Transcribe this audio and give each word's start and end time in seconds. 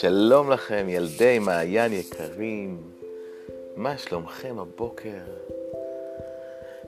שלום 0.00 0.50
לכם, 0.50 0.86
ילדי 0.88 1.38
מעיין 1.38 1.92
יקרים. 1.92 2.82
מה 3.76 3.98
שלומכם 3.98 4.58
הבוקר? 4.58 5.18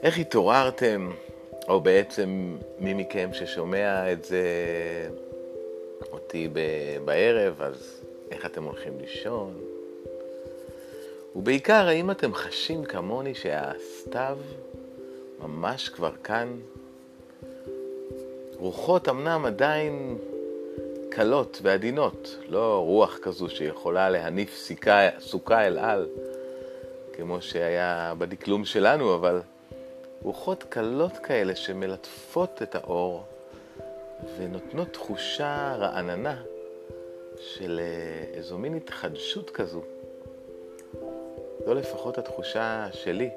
איך 0.02 0.18
התעוררתם? 0.18 1.10
או 1.68 1.80
בעצם 1.80 2.56
מי 2.78 2.94
מכם 2.94 3.30
ששומע 3.32 4.12
את 4.12 4.24
זה 4.24 4.42
אותי 6.12 6.48
בערב, 7.04 7.62
אז 7.62 8.00
איך 8.30 8.46
אתם 8.46 8.64
הולכים 8.64 8.92
לישון? 9.00 9.60
ובעיקר, 11.36 11.88
האם 11.88 12.10
אתם 12.10 12.34
חשים 12.34 12.84
כמוני 12.84 13.34
שהסתיו 13.34 14.38
ממש 15.42 15.88
כבר 15.88 16.12
כאן? 16.24 16.56
רוחות 18.56 19.08
אמנם 19.08 19.46
עדיין 19.46 20.18
קלות 21.16 21.58
ועדינות, 21.62 22.36
לא 22.48 22.82
רוח 22.86 23.18
כזו 23.22 23.48
שיכולה 23.48 24.10
להניף 24.10 24.70
סוכה 25.18 25.66
אל 25.66 25.78
על, 25.78 26.08
כמו 27.12 27.42
שהיה 27.42 28.14
בדקלום 28.18 28.64
שלנו, 28.64 29.14
אבל 29.14 29.40
רוחות 30.22 30.62
קלות 30.68 31.12
כאלה 31.22 31.56
שמלטפות 31.56 32.62
את 32.62 32.74
האור 32.74 33.24
ונותנות 34.38 34.88
תחושה 34.92 35.76
רעננה 35.78 36.42
של 37.40 37.80
אה, 37.82 38.34
איזו 38.34 38.58
מין 38.58 38.74
התחדשות 38.76 39.50
כזו. 39.50 39.82
זו 41.66 41.74
לפחות 41.74 42.18
התחושה 42.18 42.86
שלי 42.92 43.30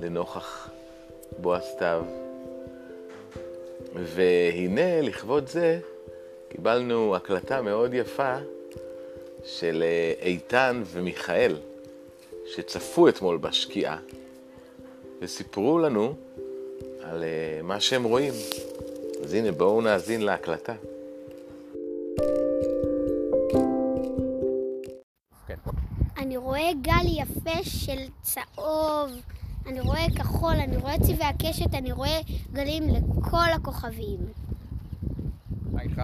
לנוכח 0.00 0.70
בוא 1.38 1.56
הסתיו. 1.56 2.04
והנה, 3.94 5.00
לכבוד 5.00 5.46
זה, 5.46 5.80
קיבלנו 6.48 7.16
הקלטה 7.16 7.62
מאוד 7.62 7.94
יפה 7.94 8.36
של 9.44 9.82
אה, 9.82 10.12
איתן 10.26 10.82
ומיכאל, 10.86 11.56
שצפו 12.46 13.08
אתמול 13.08 13.36
בשקיעה, 13.36 13.98
וסיפרו 15.20 15.78
לנו 15.78 16.14
על 17.02 17.22
אה, 17.22 17.60
מה 17.62 17.80
שהם 17.80 18.04
רואים. 18.04 18.32
אז 19.24 19.34
הנה, 19.34 19.52
בואו 19.52 19.80
נאזין 19.80 20.22
להקלטה. 20.22 20.74
כן. 25.46 25.56
אני 26.18 26.36
רואה 26.36 26.70
גל 26.82 27.06
יפה 27.06 27.62
של 27.62 27.98
צהוב, 28.22 29.10
אני 29.66 29.80
רואה 29.80 30.06
כחול, 30.16 30.54
אני 30.54 30.76
רואה 30.76 30.98
צבעי 30.98 31.28
הקשת, 31.28 31.74
אני 31.74 31.92
רואה 31.92 32.20
גלים 32.52 32.82
לכל 32.88 33.52
הכוכבים. 33.54 34.18
מה 35.72 35.82
איתך? 35.82 36.02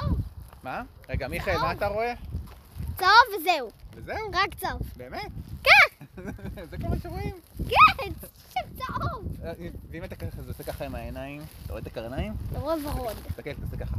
צהוב. 0.00 0.20
מה? 0.62 0.82
רגע, 1.08 1.28
מיכאל, 1.28 1.58
מה 1.58 1.72
אתה 1.72 1.86
רואה? 1.86 2.14
צהוב 2.96 3.40
וזהו. 3.40 3.70
וזהו? 3.94 4.30
רק 4.32 4.54
צהוב. 4.54 4.80
באמת? 4.96 5.30
כן! 5.64 6.22
זה 6.70 6.76
כל 6.78 6.88
מה 6.88 6.96
שרואים? 7.02 7.34
כן! 7.68 8.12
צהוב! 8.76 9.36
אה, 9.44 9.52
ואם 9.90 10.04
אתה 10.04 10.16
ככה, 10.16 10.42
עושה 10.48 10.64
ככה 10.64 10.84
עם 10.84 10.94
העיניים, 10.94 11.42
אתה 11.64 11.72
רואה 11.72 11.82
את 11.82 11.86
הקרניים? 11.86 12.32
אתה 12.50 12.58
רואה 12.58 12.74
ורוד. 12.84 13.16
תסתכל, 13.28 13.52
תעשה 13.52 13.76
ככה. 13.76 13.96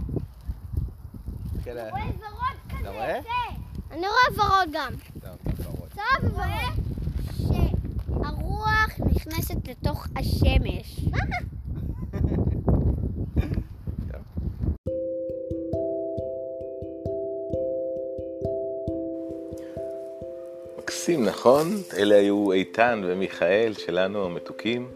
תסתכל... 1.57 1.71
אתה 1.71 1.89
רואה 1.89 2.03
ורוד 2.03 2.57
כזה, 2.69 2.79
אתה 2.81 2.89
רואה? 2.89 3.19
אני 3.91 4.05
רואה 4.07 4.45
ורוד 4.45 4.69
גם. 4.73 4.93
טוב, 5.21 5.65
ורוד. 5.65 5.89
צהוב 5.89 6.33
רואה 6.33 6.69
שהרוח 7.37 8.89
נכנסת 9.15 9.67
לתוך 9.67 10.07
השמש. 10.15 10.99
מקסים, 21.07 21.25
נכון? 21.25 21.81
אלה 21.97 22.15
היו 22.15 22.51
איתן 22.51 23.01
ומיכאל 23.05 23.73
שלנו 23.77 24.25
המתוקים, 24.25 24.89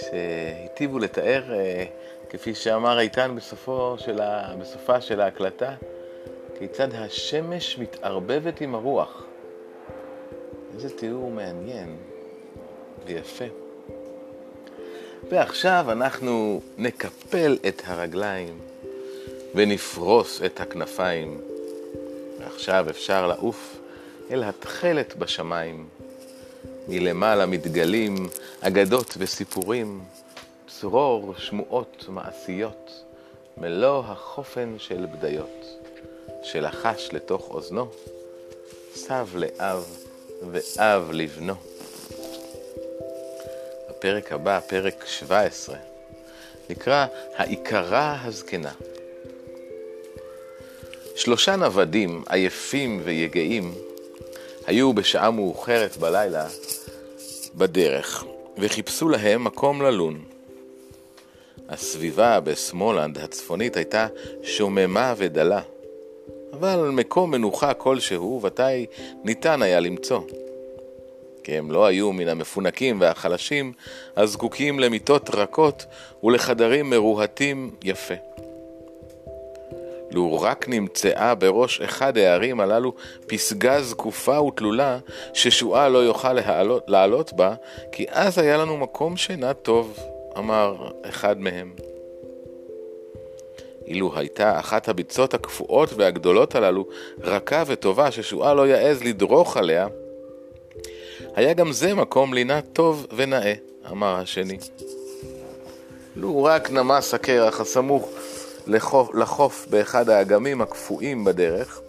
שהיטיבו 0.00 0.98
לתאר, 0.98 1.42
אה, 1.52 1.84
כפי 2.30 2.54
שאמר 2.54 3.00
איתן 3.00 3.34
בסופו 3.36 3.96
של 3.98 4.20
ה... 4.20 4.54
בסופה 4.60 5.00
של 5.00 5.20
ההקלטה, 5.20 5.74
כיצד 6.58 6.94
השמש 6.94 7.78
מתערבבת 7.78 8.60
עם 8.60 8.74
הרוח. 8.74 9.24
איזה 10.74 10.96
תיאור 10.96 11.30
מעניין 11.30 11.96
ויפה. 13.06 13.44
ועכשיו 15.30 15.84
אנחנו 15.88 16.60
נקפל 16.78 17.58
את 17.68 17.82
הרגליים 17.84 18.58
ונפרוס 19.54 20.42
את 20.42 20.60
הכנפיים. 20.60 21.40
ועכשיו 22.40 22.86
אפשר 22.90 23.26
לעוף 23.26 23.79
אל 24.30 24.44
התכלת 24.44 25.16
בשמיים. 25.16 25.88
מלמעלה 26.88 27.46
מתגלים 27.46 28.28
אגדות 28.60 29.14
וסיפורים, 29.18 30.00
צרור 30.68 31.34
שמועות 31.38 32.04
מעשיות, 32.08 33.04
מלוא 33.56 34.02
החופן 34.06 34.74
של 34.78 35.06
בדיות, 35.12 35.66
שלחש 36.42 37.08
לתוך 37.12 37.50
אוזנו, 37.50 37.88
סב 38.94 39.26
לאב 39.34 39.84
ואב 40.50 41.10
לבנו. 41.12 41.54
הפרק 43.88 44.32
הבא, 44.32 44.60
פרק 44.60 45.04
17, 45.06 45.76
נקרא 46.70 47.06
העיקרה 47.36 48.18
הזקנה. 48.24 48.72
שלושה 51.16 51.56
נוודים 51.56 52.24
עייפים 52.28 53.00
ויגעים 53.04 53.74
היו 54.66 54.92
בשעה 54.92 55.30
מאוחרת 55.30 55.96
בלילה 55.96 56.46
בדרך, 57.54 58.24
וחיפשו 58.58 59.08
להם 59.08 59.44
מקום 59.44 59.82
ללון. 59.82 60.24
הסביבה 61.68 62.40
בשמאלנד 62.40 63.18
הצפונית 63.18 63.76
הייתה 63.76 64.06
שוממה 64.42 65.14
ודלה, 65.16 65.60
אבל 66.52 66.90
מקום 66.92 67.30
מנוחה 67.30 67.74
כלשהו 67.74 68.40
ודאי 68.42 68.86
ניתן 69.24 69.62
היה 69.62 69.80
למצוא. 69.80 70.20
כי 71.44 71.58
הם 71.58 71.70
לא 71.70 71.86
היו 71.86 72.12
מן 72.12 72.28
המפונקים 72.28 73.00
והחלשים 73.00 73.72
הזקוקים 74.16 74.80
למיטות 74.80 75.30
רכות 75.30 75.84
ולחדרים 76.22 76.90
מרוהטים 76.90 77.70
יפה. 77.82 78.14
לו 80.10 80.40
רק 80.40 80.68
נמצאה 80.68 81.34
בראש 81.34 81.80
אחד 81.80 82.18
הערים 82.18 82.60
הללו 82.60 82.92
פסגה 83.26 83.82
זקופה 83.82 84.40
ותלולה, 84.40 84.98
ששועה 85.34 85.88
לא 85.88 85.98
יוכל 85.98 86.32
להעלות, 86.32 86.84
לעלות 86.88 87.32
בה, 87.32 87.54
כי 87.92 88.06
אז 88.08 88.38
היה 88.38 88.56
לנו 88.56 88.76
מקום 88.76 89.16
שינה 89.16 89.54
טוב, 89.54 89.98
אמר 90.38 90.90
אחד 91.04 91.40
מהם. 91.40 91.72
אילו 93.86 94.12
הייתה 94.16 94.58
אחת 94.58 94.88
הביצות 94.88 95.34
הקפואות 95.34 95.92
והגדולות 95.96 96.54
הללו 96.54 96.86
רכה 97.22 97.62
וטובה, 97.66 98.10
ששועה 98.10 98.54
לא 98.54 98.66
יעז 98.66 99.04
לדרוך 99.04 99.56
עליה, 99.56 99.86
היה 101.34 101.52
גם 101.52 101.72
זה 101.72 101.94
מקום 101.94 102.34
לינה 102.34 102.60
טוב 102.60 103.06
ונאה, 103.16 103.54
אמר 103.90 104.14
השני. 104.14 104.58
לו 106.16 106.44
רק 106.44 106.70
נמס 106.70 107.14
הקרח 107.14 107.60
הסמוך 107.60 108.08
לחוף, 108.70 109.14
לחוף 109.14 109.66
באחד 109.70 110.08
האגמים 110.08 110.60
הקפואים 110.60 111.24
בדרך, 111.24 111.80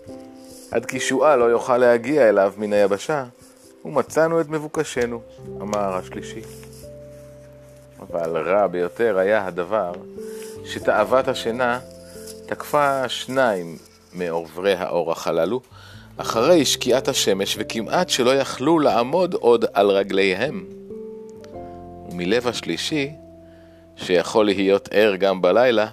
עד 0.72 0.86
כי 0.86 1.00
שועה 1.00 1.36
לא 1.36 1.46
יוכל 1.46 1.78
להגיע 1.78 2.30
אליו 2.30 2.54
מן 2.58 2.74
היבשה, 2.74 3.26
ומצאנו 3.86 4.42
את 4.42 4.50
מבוקשנו, 4.50 5.22
אמר 5.62 5.96
השלישי. 5.96 6.42
אבל 8.00 8.38
רע 8.38 8.68
ביותר 8.68 9.18
היה 9.18 9.48
הדבר 9.48 9.92
שתאוות 10.66 11.28
השינה 11.28 11.80
תקפה 12.46 13.10
שניים 13.10 13.78
מעוברי 14.14 14.74
האורח 14.74 15.28
הללו, 15.28 15.62
אחרי 16.18 16.66
שקיעת 16.66 17.08
השמש, 17.08 17.56
וכמעט 17.60 18.10
שלא 18.10 18.36
יכלו 18.36 18.80
לעמוד 18.80 19.34
עוד 19.34 19.66
על 19.74 19.90
רגליהם. 19.90 20.66
ומלב 22.10 22.48
השלישי, 22.48 23.12
שיכול 23.96 24.46
להיות 24.46 24.90
ער 24.92 25.16
גם 25.16 25.42
בלילה, 25.42 25.88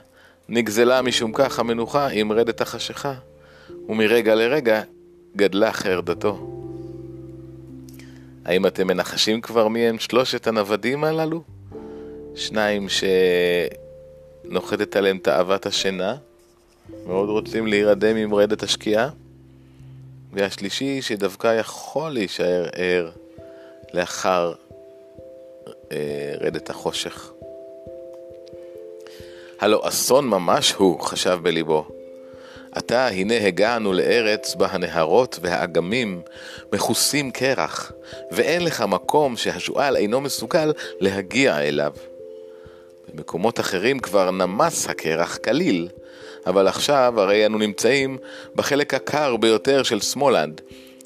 נגזלה 0.48 1.02
משום 1.02 1.32
כך 1.34 1.58
המנוחה 1.58 2.08
עם 2.08 2.32
רדת 2.32 2.60
החשיכה, 2.60 3.14
ומרגע 3.88 4.34
לרגע 4.34 4.82
גדלה 5.36 5.72
חרדתו. 5.72 6.58
האם 8.44 8.66
אתם 8.66 8.86
מנחשים 8.86 9.40
כבר 9.40 9.68
מי 9.68 9.80
הם 9.80 9.98
שלושת 9.98 10.46
הנוודים 10.46 11.04
הללו? 11.04 11.42
שניים 12.34 12.86
שנוחתת 14.48 14.96
עליהם 14.96 15.18
תאוות 15.18 15.66
השינה, 15.66 16.16
מאוד 17.06 17.28
רוצים 17.28 17.66
להירדם 17.66 18.16
עם 18.16 18.34
רדת 18.34 18.62
השקיעה, 18.62 19.10
והשלישי 20.32 21.02
שדווקא 21.02 21.58
יכול 21.60 22.10
להישאר 22.10 22.68
ער 22.74 23.10
לאחר 23.94 24.52
אה, 25.92 26.34
רדת 26.40 26.70
החושך. 26.70 27.32
הלא 29.60 29.80
אסון 29.88 30.28
ממש 30.28 30.72
הוא, 30.72 31.00
חשב 31.00 31.38
בליבו. 31.42 31.84
עתה 32.72 33.06
הנה 33.06 33.46
הגענו 33.46 33.92
לארץ 33.92 34.54
בה 34.54 34.66
הנהרות 34.70 35.38
והאגמים 35.42 36.20
מכוסים 36.72 37.30
קרח, 37.30 37.92
ואין 38.30 38.64
לך 38.64 38.84
מקום 38.88 39.36
שהשועל 39.36 39.96
אינו 39.96 40.20
מסוגל 40.20 40.72
להגיע 41.00 41.58
אליו. 41.58 41.92
במקומות 43.14 43.60
אחרים 43.60 43.98
כבר 43.98 44.30
נמס 44.30 44.88
הקרח 44.88 45.36
כליל, 45.36 45.88
אבל 46.46 46.68
עכשיו 46.68 47.14
הרי 47.16 47.46
אנו 47.46 47.58
נמצאים 47.58 48.18
בחלק 48.54 48.94
הקר 48.94 49.36
ביותר 49.36 49.82
של 49.82 50.00
שמאלנד, 50.00 50.60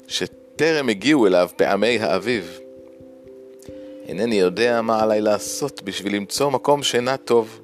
שטרם 0.07 0.89
הגיעו 0.89 1.27
אליו 1.27 1.49
פעמי 1.55 1.99
האביב. 1.99 2.59
אינני 4.07 4.35
יודע 4.35 4.81
מה 4.81 5.03
עליי 5.03 5.21
לעשות 5.21 5.81
בשביל 5.83 6.15
למצוא 6.15 6.49
מקום 6.49 6.83
שינה 6.83 7.17
טוב. 7.17 7.59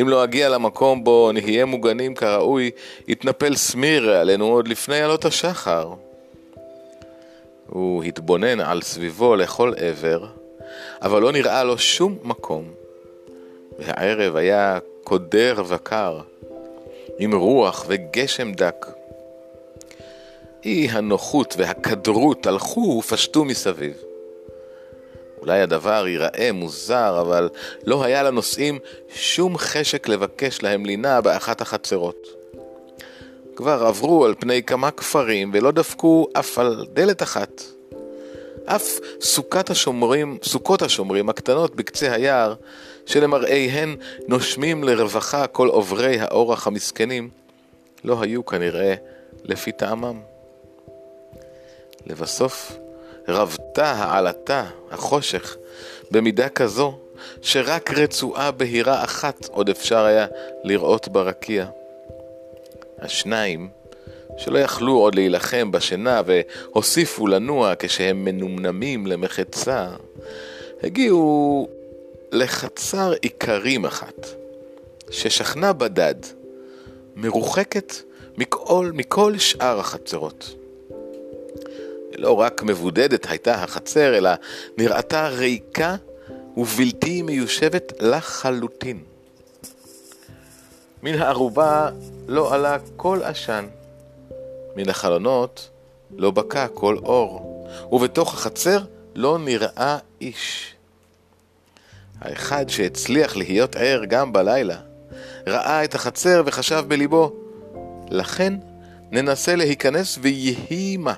אם 0.00 0.08
לא 0.08 0.24
אגיע 0.24 0.48
למקום 0.48 1.04
בו 1.04 1.30
נהיה 1.32 1.64
מוגנים 1.64 2.14
כראוי, 2.14 2.70
יתנפל 3.08 3.56
סמיר 3.56 4.10
עלינו 4.10 4.46
עוד 4.46 4.68
לפני 4.68 5.00
עלות 5.02 5.24
השחר. 5.24 5.92
הוא 7.68 8.04
התבונן 8.04 8.60
על 8.60 8.82
סביבו 8.82 9.36
לכל 9.36 9.72
עבר, 9.76 10.26
אבל 11.02 11.22
לא 11.22 11.32
נראה 11.32 11.64
לו 11.64 11.78
שום 11.78 12.18
מקום. 12.22 12.64
והערב 13.78 14.36
היה 14.36 14.78
קודר 15.04 15.62
וקר, 15.68 16.20
עם 17.18 17.34
רוח 17.34 17.84
וגשם 17.88 18.52
דק. 18.52 18.86
אי 20.64 20.88
הנוחות 20.90 21.54
והכדרות 21.58 22.46
הלכו 22.46 22.96
ופשטו 22.98 23.44
מסביב. 23.44 24.07
אולי 25.40 25.60
הדבר 25.60 26.08
ייראה 26.08 26.50
מוזר, 26.52 27.20
אבל 27.20 27.48
לא 27.84 28.04
היה 28.04 28.22
לנוסעים 28.22 28.78
שום 29.14 29.58
חשק 29.58 30.08
לבקש 30.08 30.62
להם 30.62 30.86
לינה 30.86 31.20
באחת 31.20 31.60
החצרות. 31.60 32.26
כבר 33.56 33.84
עברו 33.86 34.24
על 34.24 34.34
פני 34.38 34.62
כמה 34.62 34.90
כפרים 34.90 35.50
ולא 35.54 35.70
דפקו 35.70 36.28
אף 36.32 36.58
על 36.58 36.86
דלת 36.92 37.22
אחת. 37.22 37.62
אף 38.64 38.98
סוכת 39.20 39.70
השומרים, 39.70 40.38
סוכות 40.42 40.82
השומרים 40.82 41.28
הקטנות 41.28 41.76
בקצה 41.76 42.12
היער, 42.12 42.54
שלמראיהן 43.06 43.96
נושמים 44.28 44.84
לרווחה 44.84 45.46
כל 45.46 45.68
עוברי 45.68 46.20
האורח 46.20 46.66
המסכנים, 46.66 47.30
לא 48.04 48.22
היו 48.22 48.46
כנראה 48.46 48.94
לפי 49.44 49.72
טעמם. 49.72 50.20
לבסוף, 52.06 52.72
רבתה 53.28 53.92
העלתה, 53.92 54.64
החושך, 54.90 55.56
במידה 56.10 56.48
כזו, 56.48 56.98
שרק 57.42 57.90
רצועה 57.90 58.50
בהירה 58.50 59.04
אחת 59.04 59.48
עוד 59.48 59.68
אפשר 59.68 60.04
היה 60.04 60.26
לראות 60.64 61.08
ברקיע. 61.08 61.66
השניים, 62.98 63.68
שלא 64.36 64.58
יכלו 64.58 64.92
עוד 64.92 65.14
להילחם 65.14 65.72
בשינה 65.72 66.22
והוסיפו 66.26 67.26
לנוע 67.26 67.72
כשהם 67.78 68.24
מנומנמים 68.24 69.06
למחצה, 69.06 69.88
הגיעו 70.82 71.68
לחצר 72.32 73.12
איכרים 73.22 73.84
אחת, 73.84 74.26
ששכנה 75.10 75.72
בדד, 75.72 76.14
מרוחקת 77.16 77.92
מכל, 78.38 78.90
מכל 78.94 79.38
שאר 79.38 79.80
החצרות. 79.80 80.57
לא 82.18 82.40
רק 82.40 82.62
מבודדת 82.62 83.26
הייתה 83.30 83.54
החצר, 83.54 84.18
אלא 84.18 84.30
נראתה 84.78 85.28
ריקה 85.28 85.96
ובלתי 86.56 87.22
מיושבת 87.22 87.92
לחלוטין. 88.00 89.02
מן 91.02 91.14
הערובה 91.14 91.90
לא 92.28 92.54
עלה 92.54 92.76
כל 92.96 93.20
עשן, 93.22 93.66
מן 94.76 94.88
החלונות 94.88 95.70
לא 96.16 96.30
בקע 96.30 96.68
כל 96.68 96.96
אור, 96.96 97.68
ובתוך 97.92 98.34
החצר 98.34 98.78
לא 99.14 99.38
נראה 99.38 99.98
איש. 100.20 100.74
האחד 102.20 102.68
שהצליח 102.68 103.36
להיות 103.36 103.76
ער 103.76 104.04
גם 104.04 104.32
בלילה, 104.32 104.76
ראה 105.46 105.84
את 105.84 105.94
החצר 105.94 106.42
וחשב 106.46 106.84
בליבו, 106.88 107.36
לכן 108.10 108.54
ננסה 109.10 109.56
להיכנס 109.56 110.18
ויהי 110.22 110.96
מה. 110.96 111.14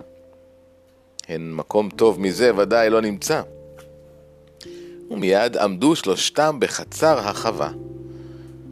הן 1.31 1.53
מקום 1.53 1.88
טוב 1.91 2.21
מזה 2.21 2.56
ודאי 2.56 2.91
לא 2.91 3.00
נמצא. 3.00 3.43
ומיד 5.11 5.56
עמדו 5.56 5.97
שלושתם 5.97 6.56
בחצר 6.61 7.19
החווה. 7.19 7.71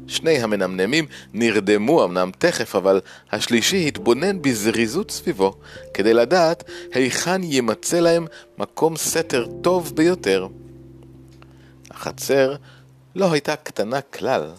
שני 0.06 0.38
המנמנמים 0.38 1.06
נרדמו 1.32 2.04
אמנם 2.04 2.30
תכף, 2.38 2.76
אבל 2.76 3.00
השלישי 3.32 3.88
התבונן 3.88 4.42
בזריזות 4.42 5.10
סביבו, 5.10 5.54
כדי 5.94 6.14
לדעת 6.14 6.64
היכן 6.92 7.42
יימצא 7.42 8.00
להם 8.00 8.26
מקום 8.58 8.96
סתר 8.96 9.46
טוב 9.62 9.92
ביותר. 9.94 10.46
החצר 11.90 12.56
לא 13.14 13.32
הייתה 13.32 13.56
קטנה 13.56 14.00
כלל. 14.00 14.50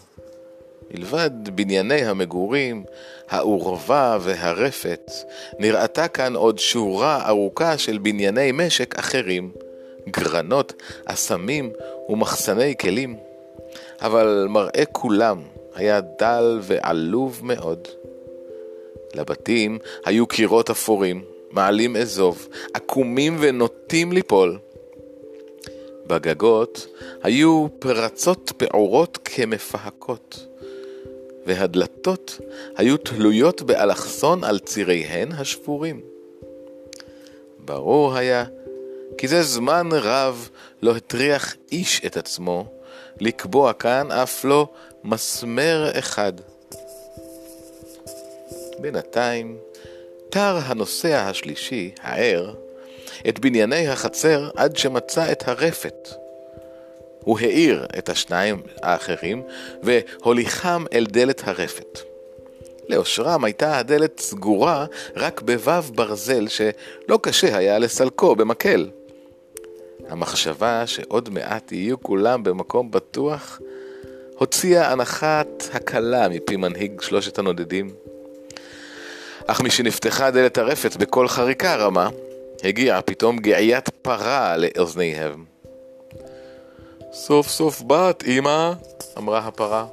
מלבד 0.94 1.30
בנייני 1.54 2.04
המגורים, 2.04 2.84
העורבה 3.28 4.18
והרפת, 4.20 5.10
נראתה 5.58 6.08
כאן 6.08 6.36
עוד 6.36 6.58
שורה 6.58 7.28
ארוכה 7.28 7.78
של 7.78 7.98
בנייני 7.98 8.52
משק 8.52 8.98
אחרים, 8.98 9.52
גרנות, 10.08 10.82
אסמים 11.04 11.72
ומחסני 12.08 12.74
כלים. 12.80 13.16
אבל 14.00 14.46
מראה 14.50 14.84
כולם 14.92 15.42
היה 15.74 16.00
דל 16.00 16.58
ועלוב 16.62 17.40
מאוד. 17.42 17.88
לבתים 19.14 19.78
היו 20.04 20.26
קירות 20.26 20.70
אפורים, 20.70 21.24
מעלים 21.50 21.96
אזוב, 21.96 22.48
עקומים 22.74 23.36
ונוטים 23.40 24.12
ליפול. 24.12 24.58
בגגות 26.06 26.86
היו 27.22 27.66
פרצות 27.78 28.52
פעורות 28.56 29.18
כמפהקות. 29.24 30.49
והדלתות 31.46 32.38
היו 32.76 32.96
תלויות 32.96 33.62
באלכסון 33.62 34.44
על 34.44 34.58
ציריהן 34.58 35.32
השבורים. 35.32 36.00
ברור 37.64 38.16
היה 38.16 38.44
כי 39.18 39.28
זה 39.28 39.42
זמן 39.42 39.88
רב 39.92 40.48
לא 40.82 40.96
הטריח 40.96 41.56
איש 41.72 42.00
את 42.06 42.16
עצמו 42.16 42.64
לקבוע 43.20 43.72
כאן 43.72 44.12
אף 44.12 44.44
לא 44.44 44.68
מסמר 45.04 45.90
אחד. 45.98 46.32
בינתיים 48.78 49.58
תר 50.30 50.58
הנוסע 50.64 51.28
השלישי, 51.28 51.90
הער, 52.02 52.54
את 53.28 53.38
בנייני 53.38 53.88
החצר 53.88 54.50
עד 54.56 54.76
שמצא 54.76 55.32
את 55.32 55.48
הרפת. 55.48 56.08
הוא 57.24 57.38
האיר 57.40 57.86
את 57.98 58.08
השניים 58.08 58.62
האחרים 58.82 59.42
והוליכם 59.82 60.84
אל 60.92 61.06
דלת 61.06 61.48
הרפת. 61.48 61.98
לאושרם 62.88 63.44
הייתה 63.44 63.78
הדלת 63.78 64.20
סגורה 64.20 64.86
רק 65.16 65.42
בו"ב 65.42 65.80
ברזל 65.94 66.48
שלא 66.48 67.18
קשה 67.22 67.56
היה 67.56 67.78
לסלקו 67.78 68.36
במקל. 68.36 68.90
המחשבה 70.08 70.86
שעוד 70.86 71.28
מעט 71.28 71.72
יהיו 71.72 72.00
כולם 72.00 72.42
במקום 72.42 72.90
בטוח 72.90 73.60
הוציאה 74.38 74.92
הנחת 74.92 75.64
הקלה 75.72 76.28
מפי 76.28 76.56
מנהיג 76.56 77.00
שלושת 77.00 77.38
הנודדים. 77.38 77.90
אך 79.46 79.60
משנפתחה 79.60 80.30
דלת 80.30 80.58
הרפת 80.58 80.96
בקול 80.96 81.28
חריקה 81.28 81.76
רמה, 81.76 82.08
הגיעה 82.64 83.02
פתאום 83.02 83.38
גאיית 83.38 83.88
פרה 83.88 84.56
לאוזניהם. 84.56 85.59
סוף 87.12 87.48
סוף 87.48 87.82
באת, 87.82 88.24
אמא, 88.26 88.72
אמרה 89.18 89.38
הפרה. 89.38 89.86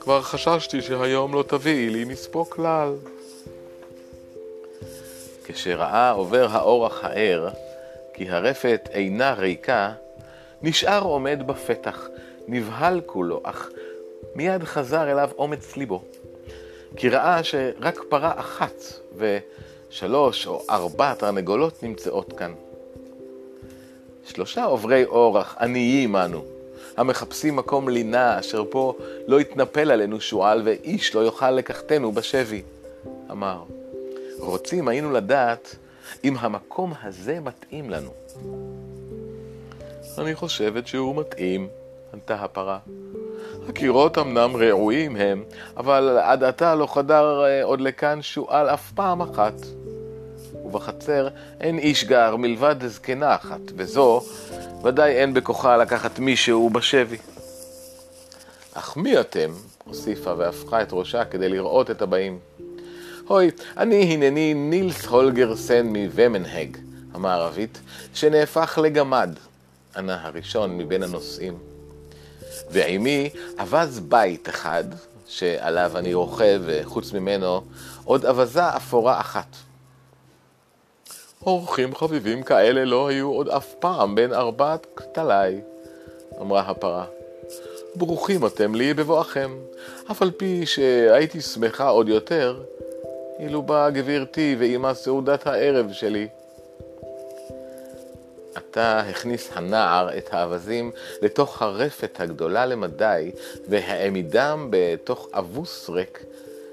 כבר 0.00 0.22
חששתי 0.22 0.82
שהיום 0.82 1.34
לא 1.34 1.44
תביאי 1.48 1.90
לי 1.90 2.04
מספו 2.04 2.50
כלל. 2.50 2.94
כשראה 5.44 6.10
עובר 6.10 6.46
האורח 6.50 7.04
הער, 7.04 7.48
כי 8.14 8.30
הרפת 8.30 8.88
אינה 8.92 9.32
ריקה, 9.32 9.92
נשאר 10.62 11.02
עומד 11.02 11.46
בפתח, 11.46 12.08
נבהל 12.48 13.00
כולו, 13.06 13.40
אך 13.44 13.68
מיד 14.34 14.64
חזר 14.64 15.12
אליו 15.12 15.30
אומץ 15.38 15.76
ליבו. 15.76 16.02
כי 16.96 17.08
ראה 17.08 17.44
שרק 17.44 18.00
פרה 18.08 18.32
אחת 18.36 18.82
ושלוש 19.16 20.46
או 20.46 20.62
ארבע 20.70 21.14
תרנגולות 21.14 21.82
נמצאות 21.82 22.32
כאן. 22.32 22.54
שלושה 24.30 24.64
עוברי 24.64 25.04
אורח, 25.04 25.56
עניים 25.60 26.16
אנו, 26.16 26.44
המחפשים 26.96 27.56
מקום 27.56 27.88
לינה, 27.88 28.38
אשר 28.38 28.64
פה 28.70 28.94
לא 29.26 29.40
יתנפל 29.40 29.90
עלינו 29.90 30.20
שועל, 30.20 30.62
ואיש 30.64 31.14
לא 31.14 31.20
יוכל 31.20 31.50
לקחתנו 31.50 32.12
בשבי. 32.12 32.62
אמר, 33.30 33.62
רוצים 34.38 34.88
היינו 34.88 35.12
לדעת 35.12 35.76
אם 36.24 36.36
המקום 36.38 36.92
הזה 37.02 37.40
מתאים 37.40 37.90
לנו. 37.90 38.10
אני 40.18 40.34
חושבת 40.34 40.86
שהוא 40.86 41.16
מתאים, 41.16 41.68
ענתה 42.14 42.34
הפרה. 42.34 42.78
הקירות 43.68 44.18
אמנם 44.18 44.56
רעועים 44.56 45.16
הם, 45.16 45.44
אבל 45.76 46.18
עד 46.22 46.44
עתה 46.44 46.74
לא 46.74 46.86
חדר 46.86 47.44
אה, 47.44 47.64
עוד 47.64 47.80
לכאן 47.80 48.22
שועל 48.22 48.68
אף 48.68 48.92
פעם 48.92 49.20
אחת. 49.20 49.54
ובחצר 50.70 51.28
אין 51.60 51.78
איש 51.78 52.04
גר 52.04 52.36
מלבד 52.36 52.76
זקנה 52.86 53.34
אחת, 53.34 53.60
וזו 53.76 54.22
ודאי 54.84 55.12
אין 55.12 55.34
בכוחה 55.34 55.76
לקחת 55.76 56.18
מישהו 56.18 56.70
בשבי. 56.70 57.16
אך 58.74 58.96
מי 58.96 59.20
אתם? 59.20 59.50
הוסיפה 59.84 60.34
והפכה 60.38 60.82
את 60.82 60.88
ראשה 60.92 61.24
כדי 61.24 61.48
לראות 61.48 61.90
את 61.90 62.02
הבאים. 62.02 62.38
הוי, 63.26 63.50
אני 63.76 64.02
הנני 64.02 64.54
נילס 64.54 65.06
הולגרסן 65.06 65.86
מוומנהג 65.86 66.76
המערבית, 67.14 67.80
שנהפך 68.14 68.78
לגמד, 68.82 69.30
ענה 69.96 70.26
הראשון 70.26 70.78
מבין 70.78 71.02
הנוסעים. 71.02 71.58
ועימי 72.70 73.30
אבז 73.58 74.00
בית 74.00 74.48
אחד, 74.48 74.84
שעליו 75.26 75.92
אני 75.94 76.14
רוכב, 76.14 76.62
וחוץ 76.64 77.12
ממנו 77.12 77.62
עוד 78.04 78.26
אבזה 78.26 78.76
אפורה 78.76 79.20
אחת. 79.20 79.56
אורחים 81.46 81.94
חביבים 81.94 82.42
כאלה 82.42 82.84
לא 82.84 83.08
היו 83.08 83.28
עוד 83.28 83.48
אף 83.48 83.74
פעם 83.74 84.14
בין 84.14 84.32
ארבעת 84.32 84.86
כתליי, 84.96 85.60
אמרה 86.40 86.60
הפרה. 86.60 87.04
ברוכים 87.94 88.46
אתם 88.46 88.74
לי 88.74 88.94
בבואכם, 88.94 89.58
אף 90.10 90.22
על 90.22 90.30
פי 90.30 90.66
שהייתי 90.66 91.40
שמחה 91.40 91.88
עוד 91.88 92.08
יותר, 92.08 92.62
אילו 93.38 93.62
באה 93.62 93.90
גברתי 93.90 94.56
ועימה 94.58 94.94
סעודת 94.94 95.46
הערב 95.46 95.92
שלי. 95.92 96.28
עתה 98.54 98.98
הכניס 98.98 99.50
הנער 99.54 100.18
את 100.18 100.34
האווזים 100.34 100.92
לתוך 101.22 101.62
הרפת 101.62 102.20
הגדולה 102.20 102.66
למדי, 102.66 103.30
והעמידם 103.68 104.68
בתוך 104.70 105.28
אבוס 105.32 105.90
ריק, 105.90 106.24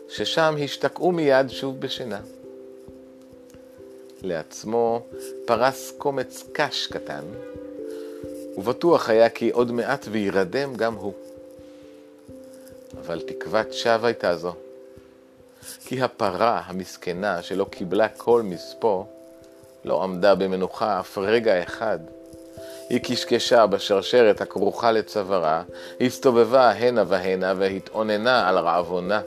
ששם 0.09 0.55
השתקעו 0.63 1.11
מיד 1.11 1.49
שוב 1.49 1.79
בשינה. 1.79 2.19
לעצמו 4.27 5.01
פרס 5.45 5.91
קומץ 5.97 6.43
קש 6.51 6.87
קטן, 6.87 7.23
ובטוח 8.57 9.09
היה 9.09 9.29
כי 9.29 9.49
עוד 9.49 9.71
מעט 9.71 10.05
וירדם 10.11 10.75
גם 10.75 10.93
הוא. 10.93 11.13
אבל 12.99 13.21
תקוות 13.21 13.73
שווא 13.73 14.07
הייתה 14.07 14.37
זו. 14.37 14.53
כי 15.85 16.01
הפרה 16.01 16.61
המסכנה 16.65 17.41
שלא 17.41 17.65
קיבלה 17.69 18.07
כל 18.07 18.41
מספו, 18.41 19.05
לא 19.85 20.03
עמדה 20.03 20.35
במנוחה 20.35 20.99
אף 20.99 21.17
רגע 21.17 21.63
אחד. 21.63 21.99
היא 22.89 22.99
קשקשה 22.99 23.65
בשרשרת 23.65 24.41
הכרוכה 24.41 24.91
לצווארה, 24.91 25.63
הסתובבה 26.01 26.71
הנה 26.71 27.03
והנה 27.07 27.53
והתאוננה 27.57 28.49
על 28.49 28.57
רעבונה. 28.57 29.21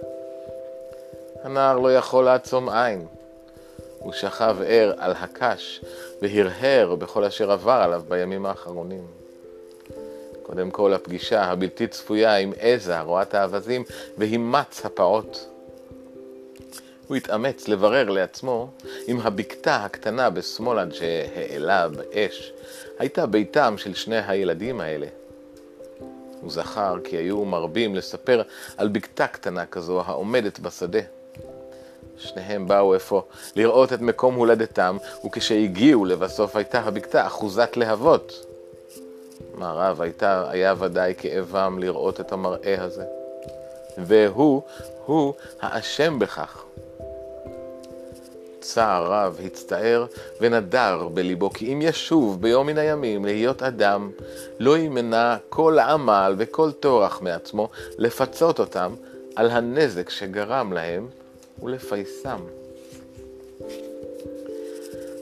הנער 1.44 1.78
לא 1.78 1.94
יכול 1.94 2.24
לעצום 2.24 2.68
עין. 2.68 3.06
הוא 4.00 4.12
שכב 4.12 4.56
ער 4.66 4.92
על 4.98 5.12
הקש 5.12 5.80
והרהר 6.22 6.94
בכל 6.94 7.24
אשר 7.24 7.52
עבר 7.52 7.72
עליו 7.72 8.02
בימים 8.08 8.46
האחרונים. 8.46 9.06
קודם 10.42 10.70
כל 10.70 10.94
הפגישה 10.94 11.44
הבלתי 11.44 11.86
צפויה 11.86 12.36
עם 12.36 12.52
עזה, 12.60 13.00
רועת 13.00 13.34
האווזים, 13.34 13.84
והימץ 14.18 14.86
הפעוט. 14.86 15.38
הוא 17.06 17.16
התאמץ 17.16 17.68
לברר 17.68 18.10
לעצמו 18.10 18.70
אם 19.08 19.20
הבקתה 19.20 19.76
הקטנה 19.76 20.30
בשמאלנד 20.30 20.94
שהעלה 20.94 21.88
באש 21.88 22.52
הייתה 22.98 23.26
ביתם 23.26 23.74
של 23.78 23.94
שני 23.94 24.20
הילדים 24.26 24.80
האלה. 24.80 25.06
הוא 26.40 26.50
זכר 26.50 26.96
כי 27.04 27.16
היו 27.16 27.44
מרבים 27.44 27.94
לספר 27.94 28.42
על 28.76 28.88
בקתה 28.88 29.26
קטנה 29.26 29.66
כזו 29.66 30.02
העומדת 30.06 30.58
בשדה. 30.58 31.00
שניהם 32.20 32.68
באו 32.68 32.96
אפוא 32.96 33.22
לראות 33.56 33.92
את 33.92 34.00
מקום 34.00 34.34
הולדתם, 34.34 34.96
וכשהגיעו 35.26 36.04
לבסוף 36.04 36.56
הייתה 36.56 36.80
הבקתה 36.80 37.26
אחוזת 37.26 37.76
להבות. 37.76 38.46
מה 39.54 39.72
רב 39.72 40.00
הייתה, 40.00 40.50
היה 40.50 40.74
ודאי 40.78 41.14
כאבם 41.18 41.78
לראות 41.78 42.20
את 42.20 42.32
המראה 42.32 42.76
הזה. 42.78 43.04
והוא, 43.98 44.62
הוא 45.06 45.34
האשם 45.60 46.18
בכך. 46.18 46.64
צער 48.60 49.12
רב 49.12 49.40
הצטער 49.44 50.06
ונדר 50.40 51.08
בליבו, 51.14 51.50
כי 51.50 51.72
אם 51.72 51.82
ישוב 51.82 52.42
ביום 52.42 52.66
מן 52.66 52.78
הימים 52.78 53.24
להיות 53.24 53.62
אדם, 53.62 54.10
לא 54.58 54.78
ימנע 54.78 55.36
כל 55.48 55.78
עמל 55.78 56.34
וכל 56.38 56.72
טורח 56.72 57.22
מעצמו 57.22 57.68
לפצות 57.98 58.58
אותם 58.58 58.94
על 59.36 59.50
הנזק 59.50 60.10
שגרם 60.10 60.72
להם 60.72 61.08
ולפייסם. 61.62 62.40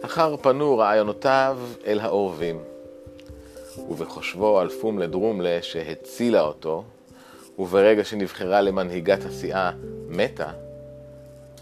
אחר 0.00 0.37
פנו 0.37 0.78
רעיונותיו 0.78 1.59
אל 1.87 2.00
העורבים, 2.00 2.61
ובחושבו 3.88 4.59
על 4.59 4.68
פום 4.68 4.99
לדרומלה 4.99 5.59
שהצילה 5.62 6.40
אותו, 6.40 6.85
וברגע 7.59 8.04
שנבחרה 8.04 8.61
למנהיגת 8.61 9.25
הסיעה 9.25 9.73
מתה, 10.09 10.50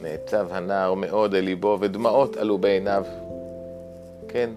נעצב 0.01 0.47
הנער 0.51 0.95
מאוד 0.95 1.35
אל 1.35 1.45
ליבו 1.45 1.79
ודמעות 1.81 2.37
עלו 2.37 2.59
בעיניו. 2.59 3.05
כן, 4.29 4.51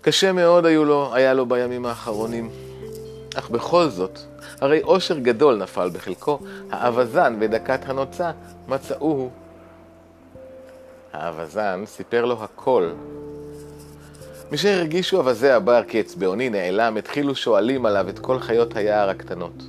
קשה 0.00 0.32
מאוד 0.32 0.66
היו 0.66 0.84
לו, 0.84 1.14
היה 1.14 1.34
לו 1.34 1.46
בימים 1.46 1.86
האחרונים, 1.86 2.50
אך 3.34 3.50
בכל 3.50 3.88
זאת, 3.88 4.18
הרי 4.62 4.80
עושר 4.80 5.18
גדול 5.18 5.56
נפל 5.56 5.90
בחלקו, 5.92 6.38
האווזן 6.70 7.36
ודקת 7.40 7.80
הנוצה 7.88 8.30
מצאוהו. 8.68 9.30
האווזן 11.12 11.82
סיפר 11.86 12.24
לו 12.24 12.42
הכל. 12.44 12.90
משהר 14.52 14.78
הרגישו 14.78 15.16
אווזי 15.16 15.50
הבר 15.50 15.82
כי 15.88 16.00
אצבעוני 16.00 16.50
נעלם, 16.50 16.96
התחילו 16.96 17.34
שואלים 17.34 17.86
עליו 17.86 18.08
את 18.08 18.18
כל 18.18 18.38
חיות 18.38 18.76
היער 18.76 19.08
הקטנות. 19.08 19.62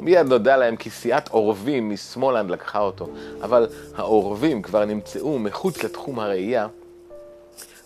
ומיד 0.00 0.26
נודע 0.26 0.56
להם 0.56 0.76
כי 0.76 0.90
סיעת 0.90 1.28
עורבים 1.28 1.90
משמאלנד 1.90 2.50
לקחה 2.50 2.78
אותו, 2.78 3.08
אבל 3.42 3.66
העורבים 3.96 4.62
כבר 4.62 4.84
נמצאו 4.84 5.38
מחוץ 5.38 5.84
לתחום 5.84 6.18
הראייה, 6.18 6.66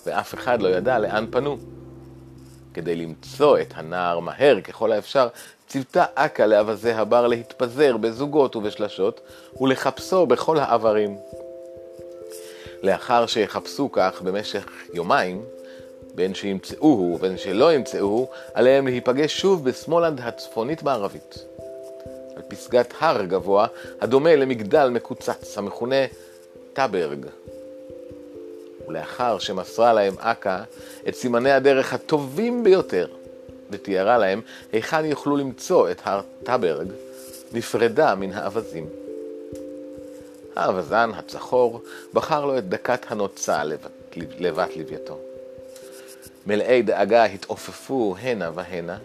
ואף 0.07 0.35
אחד 0.35 0.63
לא 0.63 0.69
ידע 0.69 0.99
לאן 0.99 1.27
פנו. 1.31 1.59
כדי 2.75 2.95
למצוא 2.97 3.59
את 3.59 3.73
הנער 3.77 4.19
מהר 4.19 4.61
ככל 4.61 4.93
האפשר, 4.93 5.29
ציוותה 5.73 6.05
אכ"א 6.15 6.43
לאווזי 6.43 6.91
הבר 6.91 7.27
להתפזר 7.27 7.97
בזוגות 7.97 8.57
ובשלשות, 8.57 9.21
ולחפשו 9.61 10.27
בכל 10.27 10.59
העברים. 10.59 11.17
לאחר 12.83 13.27
שיחפשו 13.27 13.93
כך 13.93 14.23
במשך 14.23 14.67
יומיים, 14.95 15.45
בין 16.15 16.35
שימצאוהו 16.35 17.13
ובין 17.15 17.39
שלא 17.39 17.73
ימצאוהו, 17.73 18.29
עליהם 18.55 18.87
להיפגש 18.87 19.41
שוב 19.41 19.65
בשמאלנד 19.65 20.21
הצפונית-מערבית. 20.21 21.45
על 22.37 22.43
פסגת 22.49 22.95
הר 23.01 23.25
גבוה, 23.25 23.67
הדומה 24.01 24.37
למגדל 24.37 24.89
מקוצץ, 24.89 25.59
המכונה 25.59 26.07
טאברג. 26.73 27.27
ולאחר 28.89 29.39
שמסרה 29.39 29.93
להם 29.93 30.15
אכ"א 30.19 30.63
את 31.09 31.15
סימני 31.15 31.51
הדרך 31.51 31.93
הטובים 31.93 32.65
ביותר, 32.65 33.07
ותיארה 33.73 34.19
להם 34.19 34.41
היכן 34.73 35.05
יוכלו 35.05 35.37
למצוא 35.37 35.91
את 35.91 36.01
הר 36.05 36.21
טאברג, 36.45 36.89
נפרדה 37.53 38.15
מן 38.15 38.33
האווזים. 38.33 38.87
האווזן 40.57 41.11
הצחור 41.15 41.83
בחר 42.15 42.45
לו 42.45 42.59
את 42.59 42.69
דקת 42.69 43.07
הנוצה 43.09 43.65
לבת, 43.65 43.91
לבת 44.17 44.77
לוויתו. 44.77 45.19
מלאי 46.47 46.83
דאגה 46.83 47.25
התעופפו 47.25 48.15
הנה 48.21 48.51
והנה, 48.55 48.99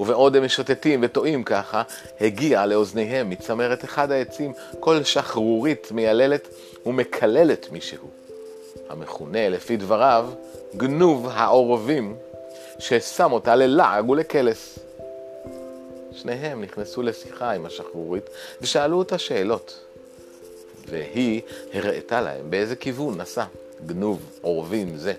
ובעוד 0.00 0.36
הם 0.36 0.44
משוטטים 0.44 1.00
וטועים 1.02 1.44
ככה, 1.44 1.82
הגיע 2.20 2.66
לאוזניהם 2.66 3.30
מצמרת 3.30 3.84
אחד 3.84 4.10
העצים 4.10 4.52
קול 4.80 5.02
שחרורית 5.02 5.92
מייללת 5.92 6.48
ומקללת 6.86 7.72
מישהו, 7.72 8.08
המכונה 8.88 9.48
לפי 9.48 9.76
דבריו 9.76 10.28
גנוב 10.76 11.28
העורבים, 11.32 12.16
ששם 12.78 13.32
אותה 13.32 13.56
ללעג 13.56 14.10
ולקלס. 14.10 14.78
שניהם 16.12 16.62
נכנסו 16.62 17.02
לשיחה 17.02 17.50
עם 17.50 17.66
השחרורית 17.66 18.24
ושאלו 18.60 18.98
אותה 18.98 19.18
שאלות, 19.18 19.80
והיא 20.88 21.42
הראתה 21.74 22.20
להם 22.20 22.50
באיזה 22.50 22.76
כיוון 22.76 23.20
נסע 23.20 23.44
גנוב 23.86 24.20
עורבים 24.40 24.96
זה. 24.96 25.12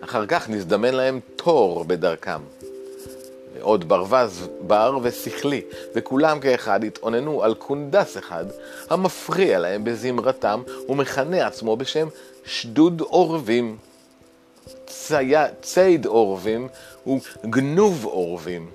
אחר 0.00 0.26
כך 0.26 0.50
נזדמן 0.50 0.94
להם 0.94 1.20
תור 1.36 1.84
בדרכם. 1.84 2.40
ועוד 3.54 3.88
ברווז 3.88 4.48
בר 4.60 4.98
ושכלי, 5.02 5.62
וכולם 5.94 6.40
כאחד 6.40 6.84
התאוננו 6.84 7.42
על 7.42 7.54
קונדס 7.54 8.18
אחד, 8.18 8.44
המפריע 8.90 9.58
להם 9.58 9.84
בזמרתם, 9.84 10.62
ומכנה 10.88 11.46
עצמו 11.46 11.76
בשם 11.76 12.08
שדוד 12.44 13.00
עורבים. 13.00 13.76
צי... 14.86 15.32
ציד 15.62 16.06
עורבים 16.06 16.68
וגנוב 17.06 18.04
עורבים. 18.04 18.70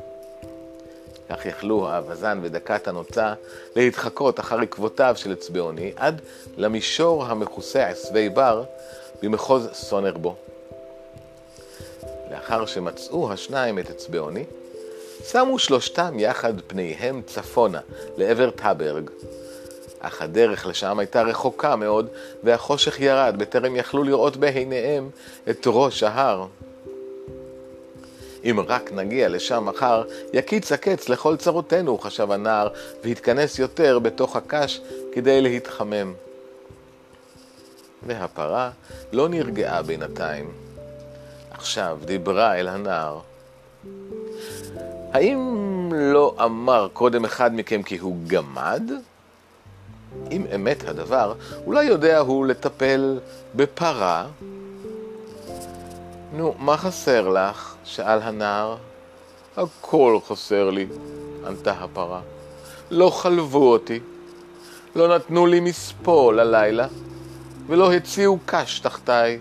כך 1.30 1.46
יכלו 1.46 1.90
האווזן 1.90 2.40
ודקת 2.42 2.88
הנוצה 2.88 3.34
להתחקות 3.76 4.40
אחר 4.40 4.60
עקבותיו 4.60 5.14
של 5.18 5.34
אצבעוני 5.34 5.92
עד 5.96 6.22
למישור 6.58 7.26
המכוסה 7.26 7.88
עשבי 7.88 8.30
בר 8.30 8.64
במחוז 9.22 9.70
סונרבו. 9.74 10.36
לאחר 12.32 12.66
שמצאו 12.66 13.34
השניים 13.34 13.80
את 13.80 13.90
אצבעוני, 13.90 14.44
שמו 15.32 15.60
שלושתם 15.60 16.20
יחד 16.20 16.54
פניהם 16.68 17.22
צפונה, 17.26 17.80
לעבר 18.18 18.50
טאברג. 18.50 19.10
אך 20.00 20.22
הדרך 20.22 20.66
לשם 20.66 21.00
הייתה 21.00 21.22
רחוקה 21.22 21.76
מאוד, 21.76 22.08
והחושך 22.44 23.00
ירד 23.00 23.36
בטרם 23.38 23.76
יכלו 23.76 24.04
לראות 24.04 24.38
בעיניהם 24.38 25.10
את 25.50 25.64
ראש 25.68 26.04
ההר. 26.04 26.48
אם 28.44 28.60
רק 28.68 28.92
נגיע 28.92 29.30
לשם 29.30 29.66
מחר, 29.66 30.04
יקיץ 30.34 30.72
הקץ 30.72 31.10
לכל 31.10 31.38
צרותינו, 31.38 31.98
חשב 31.98 32.32
הנער, 32.32 32.68
והתכנס 33.04 33.60
יותר 33.60 34.00
בתוך 34.00 34.36
הקש 34.36 34.82
כדי 35.12 35.42
להתחמם. 35.42 36.14
והפרה 38.08 38.70
לא 39.12 39.30
נרגעה 39.30 39.82
בינתיים. 39.82 40.52
עכשיו 41.52 41.98
דיברה 42.06 42.56
אל 42.56 42.68
הנער. 42.68 43.20
האם 45.14 45.90
לא 45.94 46.36
אמר 46.44 46.88
קודם 46.94 47.26
אחד 47.26 47.56
מכם 47.56 47.84
כי 47.84 47.98
הוא 47.98 48.18
גמד? 48.28 48.92
אם 50.32 50.46
אמת 50.56 50.88
הדבר, 50.88 51.34
אולי 51.66 51.86
יודע 51.86 52.20
הוא 52.20 52.46
לטפל 52.46 53.20
בפרה? 53.56 54.28
נו, 56.34 56.56
מה 56.60 56.78
חסר 56.78 57.30
לך? 57.30 57.76
שאל 57.84 58.20
הנער. 58.22 58.78
הכל 59.58 60.20
חסר 60.28 60.70
לי, 60.70 60.88
ענתה 61.48 61.72
הפרה. 61.72 62.22
לא 62.92 63.10
חלבו 63.10 63.72
אותי, 63.72 64.00
לא 64.96 65.16
נתנו 65.16 65.46
לי 65.46 65.60
מספוא 65.60 66.34
ללילה, 66.34 66.88
ולא 67.68 67.94
הציעו 67.94 68.40
קש 68.46 68.80
תחתיי. 68.80 69.40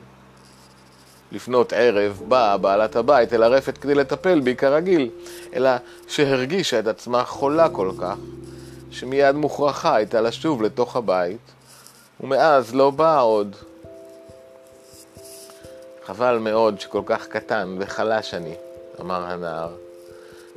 לפנות 1.32 1.72
ערב 1.72 2.22
באה 2.28 2.56
בעלת 2.56 2.96
הבית 2.96 3.32
אל 3.32 3.42
הרפת 3.42 3.78
כדי 3.78 3.94
לטפל 3.94 4.40
בי 4.40 4.56
כרגיל, 4.56 5.10
אלא 5.54 5.70
שהרגישה 6.08 6.78
את 6.78 6.86
עצמה 6.86 7.24
חולה 7.24 7.68
כל 7.68 7.90
כך, 8.00 8.16
שמיד 8.90 9.36
מוכרחה 9.36 9.96
הייתה 9.96 10.20
לשוב 10.20 10.62
לתוך 10.62 10.96
הבית, 10.96 11.38
ומאז 12.20 12.74
לא 12.74 12.90
באה 12.90 13.20
עוד. 13.20 13.56
חבל 16.04 16.38
מאוד 16.38 16.80
שכל 16.80 17.02
כך 17.06 17.26
קטן 17.26 17.76
וחלש 17.78 18.34
אני, 18.34 18.54
אמר 19.00 19.24
הנער. 19.24 19.70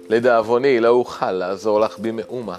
לדאבוני 0.10 0.80
לא 0.80 0.88
אוכל 0.88 1.32
לעזור 1.32 1.80
לך 1.80 2.00
במאומה. 2.00 2.58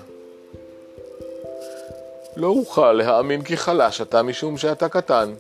לא 2.37 2.47
אוכל 2.47 2.93
להאמין 2.93 3.43
כי 3.43 3.57
חלש 3.57 4.01
אתה 4.01 4.23
משום 4.23 4.59
שאתה 4.59 4.89
קטן, 4.89 5.35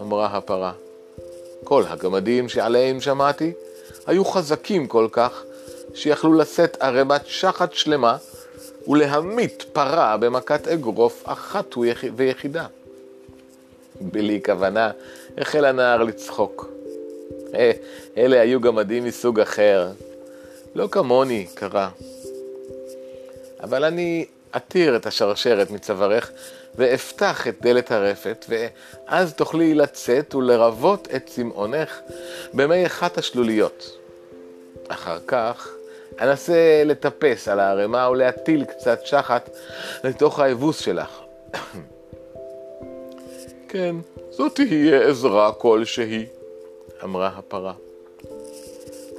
אמרה 0.00 0.26
הפרה. 0.26 0.72
כל 1.64 1.84
הגמדים 1.88 2.48
שעליהם 2.48 3.00
שמעתי 3.00 3.52
היו 4.06 4.24
חזקים 4.24 4.86
כל 4.86 5.08
כך 5.12 5.42
שיכלו 5.94 6.34
לשאת 6.34 6.76
ערימת 6.80 7.26
שחת 7.26 7.72
שלמה 7.72 8.16
ולהמית 8.88 9.64
פרה 9.72 10.16
במכת 10.16 10.68
אגרוף 10.68 11.22
אחת 11.24 11.74
ויחידה. 12.16 12.66
בלי 14.00 14.40
כוונה 14.44 14.90
החל 15.38 15.64
הנער 15.64 16.02
לצחוק. 16.02 16.68
אה, 17.54 17.72
אלה 18.16 18.40
היו 18.40 18.60
גמדים 18.60 19.04
מסוג 19.04 19.40
אחר, 19.40 19.88
לא 20.74 20.88
כמוני, 20.90 21.46
קרה. 21.54 21.88
אבל 23.62 23.84
אני 23.84 24.26
אתיר 24.56 24.96
את 24.96 25.06
השרשרת 25.06 25.70
מצווארך 25.70 26.30
ואפתח 26.74 27.48
את 27.48 27.56
דלת 27.60 27.90
הרפת, 27.90 28.46
ואז 28.48 29.34
תוכלי 29.34 29.74
לצאת 29.74 30.34
ולרבות 30.34 31.08
את 31.16 31.26
צמאונך 31.26 31.98
במי 32.54 32.86
אחת 32.86 33.18
השלוליות. 33.18 33.98
אחר 34.88 35.18
כך 35.26 35.75
אנסה 36.20 36.82
לטפס 36.84 37.48
על 37.48 37.60
הערימה 37.60 38.10
ולהטיל 38.10 38.64
קצת 38.64 39.06
שחת 39.06 39.50
לתוך 40.04 40.40
האבוס 40.40 40.78
שלך. 40.78 41.20
כן, 43.68 43.96
זאת 44.30 44.54
תהיה 44.54 45.08
עזרה 45.08 45.52
כלשהי, 45.52 46.26
אמרה 47.04 47.30
הפרה. 47.36 47.72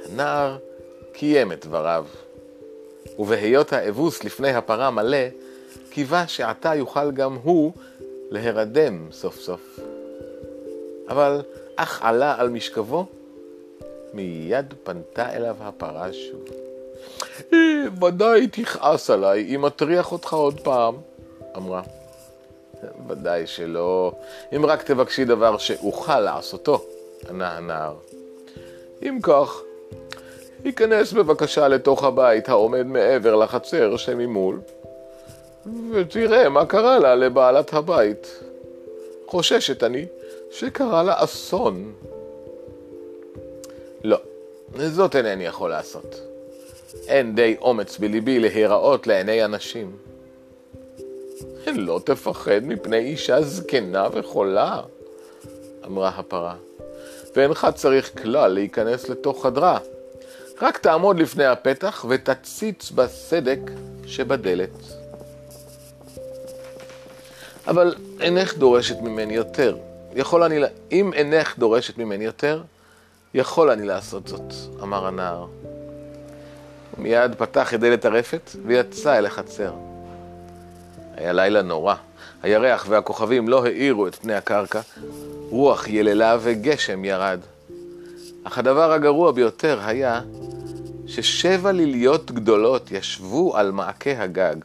הנער 0.04 0.56
קיים 1.12 1.52
את 1.52 1.66
דבריו, 1.66 2.04
ובהיות 3.18 3.72
האבוס 3.72 4.24
לפני 4.24 4.50
הפרה 4.50 4.90
מלא, 4.90 5.26
קיווה 5.90 6.28
שעתה 6.28 6.74
יוכל 6.74 7.10
גם 7.10 7.38
הוא 7.42 7.72
להרדם 8.30 9.06
סוף 9.12 9.40
סוף. 9.40 9.78
אבל 11.08 11.42
אך 11.76 12.02
עלה 12.02 12.34
על 12.38 12.48
משכבו, 12.48 13.06
מיד 14.14 14.74
פנתה 14.84 15.32
אליו 15.36 15.56
הפרה 15.60 16.12
שוב. 16.12 16.67
ודאי 18.02 18.48
תכעס 18.48 19.10
עליי 19.10 19.46
אם 19.54 19.66
אטריח 19.66 20.12
אותך 20.12 20.32
עוד 20.32 20.60
פעם, 20.60 20.94
אמרה. 21.56 21.82
ודאי 23.08 23.46
שלא, 23.46 24.12
אם 24.56 24.66
רק 24.66 24.82
תבקשי 24.82 25.24
דבר 25.24 25.58
שאוכל 25.58 26.20
לעשותו, 26.20 26.84
ענה 27.30 27.56
הנער. 27.56 27.94
אם 29.02 29.18
כך, 29.22 29.60
היכנס 30.64 31.12
בבקשה 31.12 31.68
לתוך 31.68 32.04
הבית 32.04 32.48
העומד 32.48 32.86
מעבר 32.86 33.36
לחצר 33.36 33.96
שממול, 33.96 34.60
ותראה 35.92 36.48
מה 36.48 36.66
קרה 36.66 36.98
לה 36.98 37.14
לבעלת 37.14 37.74
הבית. 37.74 38.40
חוששת 39.26 39.82
אני 39.82 40.06
שקרה 40.50 41.02
לה 41.02 41.24
אסון. 41.24 41.92
לא, 44.04 44.18
זאת 44.76 45.16
אינני 45.16 45.46
יכול 45.46 45.70
לעשות. 45.70 46.27
אין 47.08 47.34
די 47.34 47.56
אומץ 47.60 47.98
בליבי 47.98 48.38
להיראות 48.38 49.06
לעיני 49.06 49.44
אנשים. 49.44 49.96
לא 51.66 52.00
תפחד 52.04 52.60
מפני 52.62 52.98
אישה 52.98 53.42
זקנה 53.42 54.08
וחולה, 54.12 54.80
אמרה 55.86 56.08
הפרה, 56.08 56.54
ואינך 57.36 57.66
צריך 57.74 58.22
כלל 58.22 58.52
להיכנס 58.52 59.08
לתוך 59.08 59.42
חדרה. 59.42 59.78
רק 60.62 60.78
תעמוד 60.78 61.18
לפני 61.18 61.44
הפתח 61.44 62.04
ותציץ 62.08 62.90
בסדק 62.90 63.60
שבדלת. 64.06 64.70
אבל 67.66 67.94
אינך 68.20 68.58
דורשת 68.58 69.00
ממני 69.00 69.34
יותר. 69.34 69.76
יכול 70.14 70.42
אני, 70.42 70.60
אם 70.92 71.12
אינך 71.12 71.58
דורשת 71.58 71.98
ממני 71.98 72.24
יותר, 72.24 72.62
יכול 73.34 73.70
אני 73.70 73.86
לעשות 73.86 74.28
זאת, 74.28 74.52
אמר 74.82 75.06
הנער. 75.06 75.46
מיד 76.98 77.34
פתח 77.34 77.74
את 77.74 77.80
דלת 77.80 78.04
הרפת 78.04 78.50
ויצא 78.66 79.18
אל 79.18 79.26
החצר. 79.26 79.72
היה 81.16 81.32
לילה 81.32 81.62
נורא. 81.62 81.94
הירח 82.42 82.86
והכוכבים 82.88 83.48
לא 83.48 83.64
האירו 83.64 84.06
את 84.06 84.14
פני 84.14 84.34
הקרקע, 84.34 84.80
רוח 85.50 85.88
יללה 85.88 86.36
וגשם 86.40 87.04
ירד. 87.04 87.40
אך 88.44 88.58
הדבר 88.58 88.92
הגרוע 88.92 89.32
ביותר 89.32 89.80
היה 89.84 90.20
ששבע 91.06 91.72
ליליות 91.72 92.30
גדולות 92.30 92.90
ישבו 92.90 93.56
על 93.56 93.70
מעקה 93.70 94.22
הגג. 94.22 94.56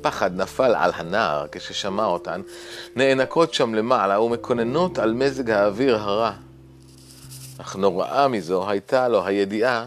פחד 0.00 0.36
נפל 0.36 0.74
על 0.74 0.90
הנער 0.94 1.46
כששמע 1.52 2.04
אותן, 2.04 2.40
נאנקות 2.96 3.54
שם 3.54 3.74
למעלה 3.74 4.20
ומקוננות 4.20 4.98
על 4.98 5.12
מזג 5.12 5.50
האוויר 5.50 5.96
הרע. 5.96 6.32
אך 7.58 7.76
נוראה 7.76 8.28
מזו 8.28 8.70
הייתה 8.70 9.08
לו 9.08 9.26
הידיעה 9.26 9.86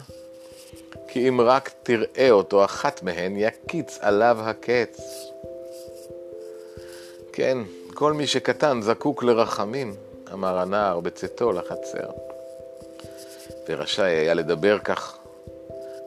כי 1.16 1.30
אם 1.30 1.42
רק 1.42 1.72
תראה 1.84 2.32
אותו 2.32 2.66
אחת 2.66 3.04
מהן, 3.04 3.38
יקיץ 3.38 3.98
עליו 4.02 4.38
הקץ. 4.42 5.00
כן, 7.34 7.58
כל 7.94 8.14
מי 8.14 8.28
שקטן 8.28 8.82
זקוק 8.82 9.24
לרחמים, 9.24 9.96
אמר 10.34 10.58
הנער 10.58 11.00
בצאתו 11.00 11.52
לחצר. 11.52 12.10
ורשאי 13.70 14.12
היה 14.12 14.34
לדבר 14.34 14.80
כך. 14.80 15.18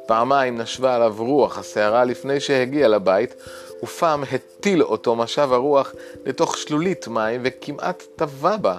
פעמיים 0.06 0.58
נשבה 0.58 0.94
עליו 0.94 1.14
רוח 1.18 1.58
הסערה 1.58 2.04
לפני 2.04 2.40
שהגיע 2.40 2.88
לבית, 2.88 3.34
ופעם 3.82 4.24
הטיל 4.32 4.82
אותו 4.82 5.16
משב 5.16 5.52
הרוח 5.52 5.94
לתוך 6.24 6.56
שלולית 6.56 7.08
מים 7.08 7.40
וכמעט 7.44 8.02
טבע 8.16 8.56
בה. 8.56 8.78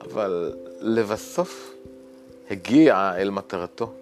אבל 0.00 0.52
לבסוף 0.80 1.74
הגיע 2.50 3.12
אל 3.16 3.30
מטרתו. 3.30 3.92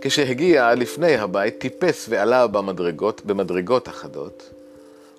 כשהגיע 0.00 0.74
לפני 0.74 1.16
הבית, 1.16 1.58
טיפס 1.58 2.06
ועלה 2.08 2.46
במדרגות, 2.46 3.24
במדרגות 3.24 3.88
אחדות, 3.88 4.50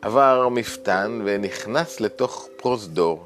עבר 0.02 0.50
מפתן 0.50 1.22
ונכנס 1.26 2.00
לתוך 2.00 2.48
פרוזדור. 2.58 3.26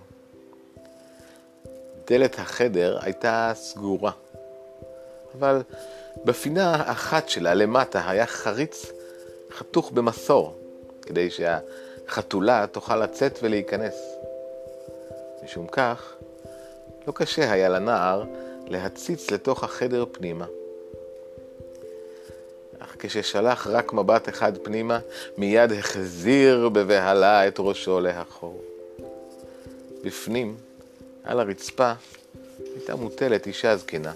דלת 2.07 2.39
החדר 2.39 2.99
הייתה 3.01 3.51
סגורה, 3.55 4.11
אבל 5.39 5.61
בפינה 6.25 6.75
האחת 6.75 7.29
שלה 7.29 7.53
למטה 7.53 8.09
היה 8.09 8.25
חריץ 8.25 8.85
חתוך 9.51 9.91
במסור, 9.91 10.57
כדי 11.01 11.29
שהחתולה 11.29 12.65
תוכל 12.71 12.95
לצאת 12.95 13.39
ולהיכנס. 13.41 13.95
משום 15.43 15.67
כך, 15.67 16.13
לא 17.07 17.11
קשה 17.11 17.51
היה 17.51 17.69
לנער 17.69 18.23
להציץ 18.67 19.31
לתוך 19.31 19.63
החדר 19.63 20.05
פנימה. 20.11 20.45
כששלח 23.05 23.67
רק 23.67 23.93
מבט 23.93 24.29
אחד 24.29 24.57
פנימה, 24.57 24.99
מיד 25.37 25.71
החזיר 25.71 26.69
בבהלה 26.69 27.47
את 27.47 27.55
ראשו 27.59 27.99
לאחור. 27.99 28.61
בפנים, 30.03 30.55
על 31.23 31.39
הרצפה, 31.39 31.93
הייתה 32.75 32.95
מוטלת 32.95 33.47
אישה 33.47 33.77
זקנה, 33.77 34.13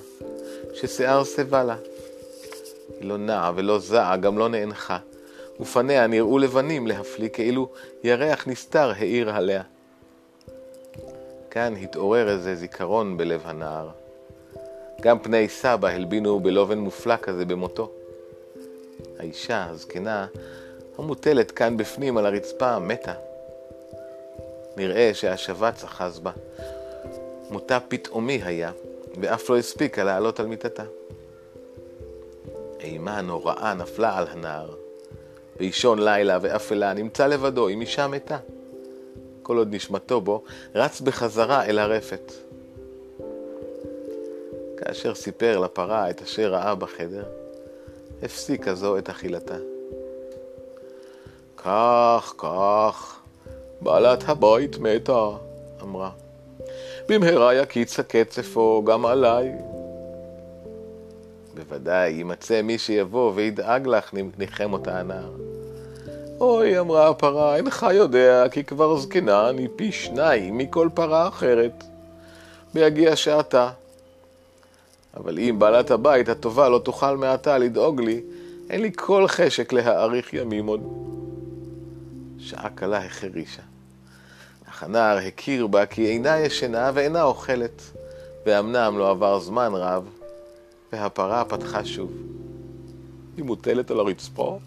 ששיער 0.74 1.24
שיבה 1.24 1.64
לה. 1.64 1.76
היא 3.00 3.10
לא 3.10 3.18
נעה 3.18 3.52
ולא 3.56 3.80
זעה, 3.80 4.18
גם 4.18 4.38
לא 4.38 4.50
נאנחה, 4.50 4.98
ופניה 5.60 6.08
נראו 6.08 6.40
לבנים 6.40 6.88
להפליא, 6.88 7.30
כאילו 7.30 7.70
ירח 8.04 8.48
נסתר 8.48 8.92
האיר 8.96 9.30
עליה. 9.30 9.62
כאן 11.52 11.76
התעורר 11.76 12.30
איזה 12.30 12.56
זיכרון 12.56 13.18
בלב 13.18 13.42
הנער. 13.46 13.90
גם 15.02 15.20
פני 15.20 15.50
סבא 15.50 15.88
הלבינו 15.88 16.40
בלובן 16.40 16.78
מופלא 16.78 17.16
כזה 17.16 17.46
במותו. 17.46 17.92
האישה 19.20 19.68
הזקנה 19.70 20.28
המוטלת 20.98 21.52
כאן 21.52 21.78
בפנים 21.78 22.18
על 22.18 22.26
הרצפה 22.26 22.80
מתה. 22.80 23.14
נראה 24.78 25.12
שהשבץ 25.14 25.84
אחז 25.84 26.20
בה. 26.20 26.32
מותה 27.50 27.80
פתאומי 27.80 28.42
היה, 28.44 28.72
ואף 29.22 29.50
לא 29.50 29.58
הספיקה 29.58 30.04
לעלות 30.04 30.40
על 30.40 30.46
מיטתה. 30.46 30.84
אימה 32.80 33.22
נוראה 33.22 33.74
נפלה 33.74 34.18
על 34.18 34.28
הנער. 34.28 34.76
באישון 35.58 36.00
לילה 36.04 36.38
ואפלה 36.42 36.94
נמצא 36.94 37.28
לבדו 37.28 37.68
עם 37.68 37.82
אישה 37.82 38.08
מתה. 38.08 38.38
כל 39.44 39.58
עוד 39.58 39.68
נשמתו 39.72 40.22
בו, 40.22 40.44
רץ 40.76 41.02
בחזרה 41.02 41.66
אל 41.66 41.80
הרפת. 41.80 42.32
כאשר 44.78 45.16
סיפר 45.16 45.60
לפרה 45.60 46.10
את 46.10 46.22
אשר 46.22 46.52
ראה 46.52 46.76
בחדר, 46.76 47.24
הפסיקה 48.24 48.76
זו 48.76 48.98
את 48.98 49.10
אכילתה. 49.10 49.56
כך, 51.58 52.34
כך, 52.38 53.20
בעלת 53.82 54.30
הבית 54.30 54.78
מתה, 54.80 55.30
אמרה. 55.82 56.10
במהרה 57.10 57.56
יקיץ 57.56 58.00
הקצפו 58.00 58.84
גם 58.86 59.06
עליי. 59.06 59.52
בוודאי 61.54 62.12
יימצא 62.12 62.62
מי 62.62 62.78
שיבוא 62.78 63.32
וידאג 63.36 63.88
לך, 63.88 64.14
ניחם 64.38 64.74
אותה 64.74 65.00
הנער. 65.00 65.32
אוי, 66.40 66.80
אמרה 66.80 67.10
הפרה, 67.10 67.56
אינך 67.56 67.86
יודע 67.94 68.50
כי 68.52 68.64
כבר 68.64 68.98
זקנה 68.98 69.50
אני 69.50 69.68
פי 69.76 69.92
שניים 69.92 70.58
מכל 70.58 70.90
פרה 70.94 71.28
אחרת. 71.28 71.84
ויגיע 72.76 73.16
שעתה. 73.16 73.70
אבל 75.20 75.40
אם 75.40 75.56
בעלת 75.60 75.92
הבית 75.92 76.30
הטובה 76.30 76.70
לא 76.70 76.80
תוכל 76.80 77.18
מעתה 77.18 77.58
לדאוג 77.58 78.02
לי, 78.02 78.22
אין 78.70 78.82
לי 78.82 78.92
כל 78.96 79.28
חשק 79.28 79.74
להאריך 79.74 80.34
ימים 80.34 80.68
עוד. 80.68 80.82
שעה 82.40 82.70
קלה 82.70 83.06
החרישה. 83.06 83.62
אך 84.70 84.84
הנער 84.84 85.18
הכיר 85.18 85.68
בה 85.68 85.86
כי 85.86 86.08
אינה 86.08 86.40
ישנה 86.40 86.92
ואינה 86.94 87.24
אוכלת, 87.24 87.82
ואמנם 88.46 88.98
לא 88.98 89.10
עבר 89.10 89.40
זמן 89.40 89.72
רב, 89.74 90.10
והפרה 90.94 91.46
פתחה 91.46 91.86
שוב. 91.86 92.12
היא 93.38 93.46
מוטלת 93.46 93.92
על 93.92 94.00
הרצפה? 94.00 94.60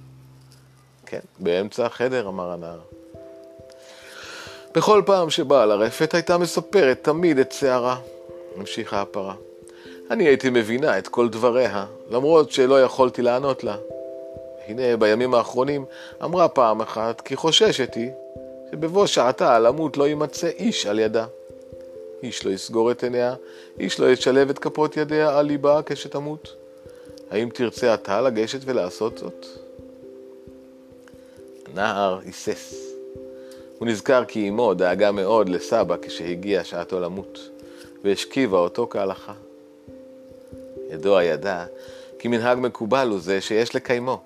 כן, 1.06 1.20
באמצע 1.38 1.86
החדר, 1.86 2.28
אמר 2.28 2.50
הנער. 2.50 2.80
בכל 4.74 5.02
פעם 5.06 5.30
שבאה 5.30 5.66
לרפת 5.66 6.14
הייתה 6.14 6.38
מספרת 6.38 6.98
תמיד 7.04 7.38
את 7.38 7.52
שערה, 7.52 7.98
המשיכה 8.56 9.00
הפרה. 9.02 9.34
אני 10.10 10.24
הייתי 10.24 10.50
מבינה 10.50 10.98
את 10.98 11.08
כל 11.08 11.28
דבריה, 11.28 11.86
למרות 12.10 12.50
שלא 12.50 12.82
יכולתי 12.82 13.22
לענות 13.22 13.64
לה. 13.64 13.76
הנה, 14.66 14.96
בימים 14.96 15.34
האחרונים 15.34 15.84
אמרה 16.24 16.48
פעם 16.48 16.80
אחת 16.80 17.20
כי 17.20 17.36
חוששת 17.36 17.94
היא 17.94 18.10
שבבוא 18.70 19.06
שעתה 19.06 19.58
למות 19.58 19.96
לא 19.96 20.08
יימצא 20.08 20.46
איש 20.46 20.86
על 20.86 20.98
ידה. 20.98 21.26
איש 22.22 22.46
לא 22.46 22.50
יסגור 22.50 22.90
את 22.90 23.02
עיניה, 23.02 23.34
איש 23.78 24.00
לא 24.00 24.10
ישלב 24.10 24.50
את 24.50 24.58
כפות 24.58 24.96
ידיה 24.96 25.38
על 25.38 25.46
ליבה 25.46 25.80
כשתמות. 25.86 26.54
האם 27.30 27.48
תרצה 27.54 27.94
אתה 27.94 28.20
לגשת 28.20 28.60
ולעשות 28.64 29.18
זאת? 29.18 29.46
הנער 31.72 32.18
היסס. 32.24 32.94
הוא 33.78 33.88
נזכר 33.88 34.24
כי 34.24 34.48
אמו 34.48 34.74
דאגה 34.74 35.12
מאוד 35.12 35.48
לסבא 35.48 35.96
כשהגיעה 36.02 36.64
שעתו 36.64 37.00
למות, 37.00 37.48
והשכיבה 38.04 38.58
אותו 38.58 38.86
כהלכה. 38.90 39.32
ידוע 40.90 41.24
ידע 41.24 41.64
כי 42.18 42.28
מנהג 42.28 42.58
מקובל 42.60 43.08
הוא 43.08 43.20
זה 43.20 43.40
שיש 43.40 43.74
לקיימו. 43.74 44.20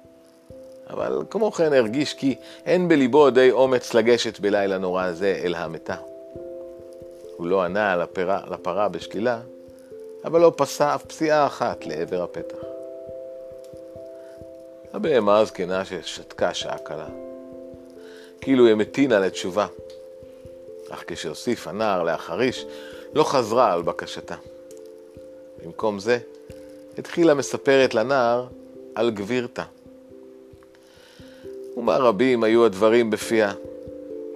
אבל 0.91 1.23
כמו 1.31 1.53
כן 1.53 1.73
הרגיש 1.73 2.15
כי 2.15 2.35
אין 2.67 2.89
בליבו 2.89 3.31
די 3.31 3.51
אומץ 3.51 3.95
לגשת 3.95 4.41
בלילה 4.41 4.79
נורא 4.79 5.13
זה 5.13 5.41
אל 5.45 5.55
המתה. 5.55 5.97
הוא 7.37 7.47
לא 7.47 7.63
ענה 7.63 7.97
לפרה, 7.97 8.41
לפרה 8.51 8.89
בשלילה, 8.89 9.41
אבל 10.25 10.41
לא 10.41 10.53
פסע 10.57 10.95
אף 10.95 11.05
פסיעה 11.05 11.47
אחת 11.47 11.87
לעבר 11.87 12.23
הפתח. 12.23 12.57
הבהמה 14.93 15.39
הזקנה 15.39 15.85
ששתקה 15.85 16.55
שעה 16.55 16.79
קלה. 16.79 17.07
כאילו 18.41 18.65
היא 18.65 18.73
המתינה 18.73 19.19
לתשובה. 19.19 19.67
אך 20.91 21.05
כשהוסיף 21.07 21.69
הנער 21.69 22.03
להחריש, 22.03 22.67
לא 23.15 23.25
חזרה 23.25 23.73
על 23.73 23.83
בקשתה. 23.83 24.35
במקום 25.65 25.99
זה, 25.99 26.19
התחילה 26.99 27.35
מספרת 27.35 27.95
לנער 27.95 28.47
על 28.95 29.11
גבירתה. 29.11 29.63
ומה 31.77 31.97
רבים 31.97 32.45
היו 32.45 32.65
הדברים 32.65 33.11
בפיה. 33.11 33.53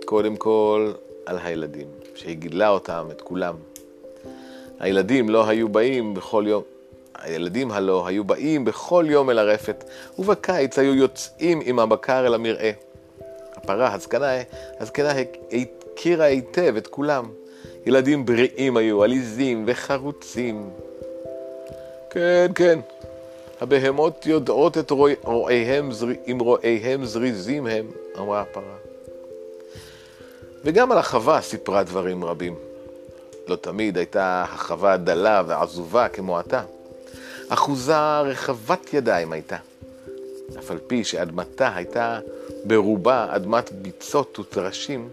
קודם 0.05 0.37
כל, 0.37 0.92
על 1.27 1.38
הילדים, 1.42 1.87
שהיא 2.14 2.37
גידלה 2.37 2.68
אותם, 2.68 3.07
את 3.11 3.21
כולם. 3.21 3.55
הילדים 4.81 5.29
לא 5.29 5.49
היו 5.49 5.68
באים 5.68 6.14
בכל 6.14 6.44
יום, 6.47 6.62
הילדים 7.14 7.71
הלא 7.71 8.07
היו 8.07 8.25
באים 8.25 8.64
בכל 8.64 9.05
יום 9.09 9.31
אל 9.31 9.38
הרפת, 9.38 9.85
ובקיץ 10.18 10.79
היו 10.79 10.94
יוצאים 10.94 11.61
עם 11.64 11.79
הבקר 11.79 12.27
אל 12.27 12.35
המרעה. 12.35 12.71
הפרה 13.53 13.94
הזקנה, 13.94 14.33
הזקנה 14.81 15.12
הכירה 15.53 16.25
היטב 16.25 16.75
את 16.77 16.87
כולם. 16.87 17.25
ילדים 17.87 18.27
בריאים 18.27 18.77
היו, 18.77 19.03
עליזים 19.03 19.64
וחרוצים. 19.66 20.71
כן, 22.11 22.51
כן, 22.55 22.79
הבהמות 23.61 24.27
יודעות 24.27 24.79
את 24.79 24.90
רואיהם, 25.25 25.90
אם 26.31 26.38
רואיהם 26.40 27.05
זריזים 27.05 27.66
הם, 27.66 27.87
אמרה 28.18 28.40
הפרה. 28.40 28.77
וגם 30.64 30.92
על 30.92 30.99
החווה 30.99 31.40
סיפרה 31.40 31.83
דברים 31.83 32.25
רבים. 32.25 32.55
לא 33.49 33.57
תמיד 33.57 33.99
הייתה 33.99 34.44
החווה 34.49 34.97
דלה 34.97 35.42
ועזובה 35.47 36.09
כמו 36.09 36.40
אתה. 36.40 36.62
אחוזה 37.49 38.21
רחבת 38.21 38.94
ידיים 38.94 39.33
הייתה. 39.33 39.57
אף 40.59 40.71
על 40.71 40.79
פי 40.87 41.05
שאדמתה 41.05 41.75
הייתה 41.75 42.21
ברובה 42.64 43.27
אדמת 43.31 43.73
ביצות 43.73 44.38
וטרשים, 44.38 45.09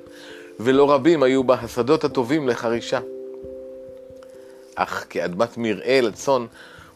ולא 0.60 0.92
רבים 0.92 1.24
היו 1.24 1.44
בה 1.44 1.56
השדות 1.62 2.04
הטובים 2.04 2.48
לחרישה. 2.48 3.00
אך 4.76 5.06
כאדמת 5.10 5.58
מרעה 5.58 6.02
לצאן 6.02 6.46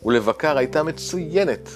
ולבקר 0.06 0.58
הייתה 0.58 0.84
מצוינת. 0.84 1.70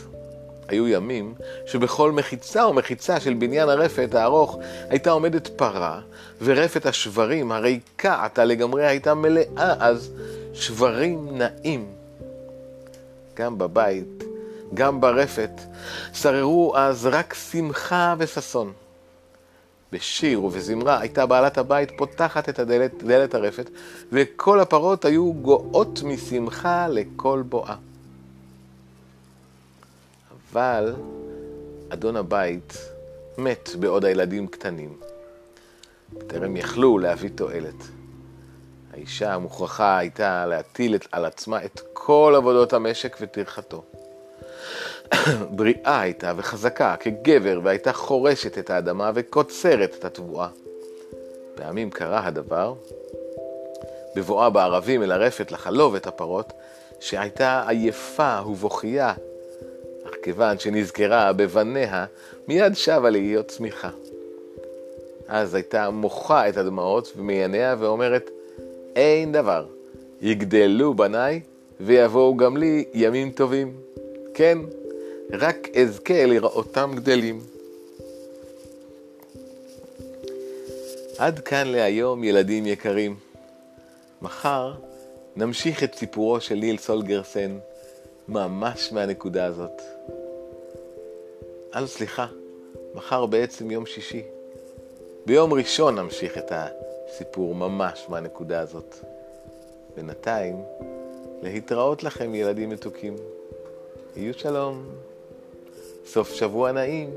היו 0.67 0.87
ימים 0.87 1.33
שבכל 1.65 2.11
מחיצה 2.11 2.67
ומחיצה 2.67 3.19
של 3.19 3.33
בניין 3.33 3.69
הרפת 3.69 4.15
הארוך 4.15 4.59
הייתה 4.89 5.11
עומדת 5.11 5.47
פרה, 5.47 6.01
ורפת 6.41 6.85
השברים 6.85 7.51
הריקה 7.51 8.25
עתה 8.25 8.45
לגמרי 8.45 8.85
הייתה 8.85 9.13
מלאה 9.13 9.75
אז 9.79 10.11
שברים 10.53 11.37
נעים. 11.37 11.85
גם 13.35 13.57
בבית, 13.57 14.23
גם 14.73 15.01
ברפת, 15.01 15.51
שררו 16.13 16.77
אז 16.77 17.05
רק 17.05 17.33
שמחה 17.33 18.15
וששון. 18.17 18.71
בשיר 19.91 20.43
ובזמרה 20.43 20.99
הייתה 20.99 21.25
בעלת 21.25 21.57
הבית 21.57 21.91
פותחת 21.97 22.49
את 22.49 22.59
הדלת, 22.59 23.03
דלת 23.03 23.35
הרפת, 23.35 23.69
וכל 24.11 24.59
הפרות 24.59 25.05
היו 25.05 25.33
גואות 25.33 26.03
משמחה 26.03 26.87
לכל 26.87 27.43
בואה. 27.45 27.75
אבל 30.53 30.93
אדון 31.89 32.15
הבית 32.15 32.77
מת 33.37 33.69
בעוד 33.79 34.05
הילדים 34.05 34.47
קטנים. 34.47 34.97
בטרם 36.13 36.57
יכלו 36.57 36.97
להביא 36.97 37.29
תועלת. 37.35 37.83
האישה 38.93 39.33
המוכרחה 39.33 39.97
הייתה 39.97 40.45
להטיל 40.45 40.97
על 41.11 41.25
עצמה 41.25 41.65
את 41.65 41.81
כל 41.93 42.33
עבודות 42.37 42.73
המשק 42.73 43.17
וטרחתו. 43.21 43.83
בריאה 45.55 45.99
הייתה 45.99 46.33
וחזקה 46.37 46.95
כגבר, 46.99 47.59
והייתה 47.63 47.93
חורשת 47.93 48.57
את 48.57 48.69
האדמה 48.69 49.11
וקוצרת 49.15 49.95
את 49.99 50.05
התבואה. 50.05 50.47
פעמים 51.55 51.89
קרה 51.89 52.25
הדבר, 52.25 52.73
בבואה 54.15 54.49
בערבים 54.49 55.03
אל 55.03 55.11
הרפת 55.11 55.51
לחלוב 55.51 55.95
את 55.95 56.07
הפרות, 56.07 56.53
שהייתה 56.99 57.63
עייפה 57.67 58.39
ובוכייה, 58.45 59.13
כיוון 60.23 60.59
שנזכרה 60.59 61.33
בבניה, 61.33 62.05
מיד 62.47 62.75
שבה 62.75 63.09
להיות 63.09 63.47
צמיחה. 63.47 63.89
אז 65.27 65.53
הייתה 65.53 65.89
מוחה 65.89 66.49
את 66.49 66.57
הדמעות 66.57 67.13
ומייניה 67.17 67.75
ואומרת, 67.79 68.29
אין 68.95 69.31
דבר, 69.31 69.65
יגדלו 70.21 70.93
בניי 70.93 71.41
ויבואו 71.79 72.37
גם 72.37 72.57
לי 72.57 72.85
ימים 72.93 73.31
טובים. 73.31 73.73
כן, 74.33 74.57
רק 75.31 75.67
אזכה 75.75 76.25
לראותם 76.25 76.91
גדלים. 76.95 77.39
עד 81.17 81.39
כאן 81.39 81.67
להיום, 81.67 82.23
ילדים 82.23 82.65
יקרים. 82.65 83.15
מחר 84.21 84.73
נמשיך 85.35 85.83
את 85.83 85.95
סיפורו 85.95 86.41
של 86.41 86.55
ליל 86.55 86.77
סולגרסן 86.77 87.57
ממש 88.27 88.91
מהנקודה 88.93 89.45
הזאת. 89.45 89.81
אז 91.71 91.89
סליחה, 91.89 92.27
מחר 92.93 93.25
בעצם 93.25 93.71
יום 93.71 93.85
שישי. 93.85 94.23
ביום 95.25 95.53
ראשון 95.53 95.99
נמשיך 95.99 96.37
את 96.37 96.51
הסיפור 96.51 97.55
ממש 97.55 98.05
מהנקודה 98.09 98.59
הזאת. 98.59 98.95
בינתיים, 99.95 100.63
להתראות 101.41 102.03
לכם 102.03 102.35
ילדים 102.35 102.69
מתוקים. 102.69 103.15
יהיו 104.15 104.33
שלום. 104.33 104.85
סוף 106.05 106.33
שבוע 106.33 106.71
נעים. 106.71 107.09